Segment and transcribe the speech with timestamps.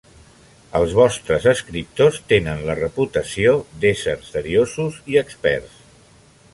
[0.77, 3.55] Els vostres escriptors tenen la reputació
[3.85, 5.79] d'ésser seriosos i experts.